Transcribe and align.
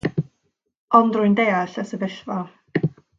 Ond 0.99 1.19
rwy'n 1.19 1.37
deall 1.41 1.75
y 1.83 1.87
sefyllfa. 1.91 2.39